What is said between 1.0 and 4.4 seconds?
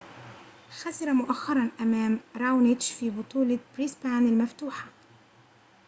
مؤخرًا أمام راونيتش في بطولة بريسبان